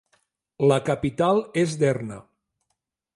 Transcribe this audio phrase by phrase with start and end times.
[0.71, 2.21] La capital és Derna.